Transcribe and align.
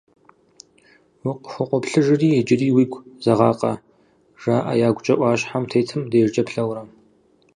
Укъыхукъуоплъыжри, 1.29 2.29
иджыри 2.39 2.75
уигу 2.75 2.99
зэгъакъэ?!— 3.23 3.73
жаӏэ 4.41 4.73
ягукӏэ 4.87 5.13
ӏуащхьэм 5.17 5.63
тетым 5.71 6.01
дежкӏэ 6.11 6.43
плъэурэ. 6.47 6.83